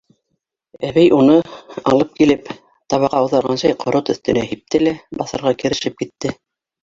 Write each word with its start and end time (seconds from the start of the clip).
Әбей 0.87 1.09
уны, 1.17 1.35
алып 1.91 2.15
килеп, 2.21 2.49
табаҡҡа 2.93 3.19
ауҙарған 3.25 3.61
сей 3.65 3.75
ҡорот 3.83 4.09
өҫтөнә 4.15 4.45
һипте 4.53 4.83
лә 4.87 4.95
баҫырға 5.21 5.53
керешеп 5.61 6.01
китте. 6.01 6.35